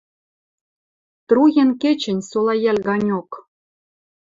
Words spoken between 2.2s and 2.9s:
солайӓл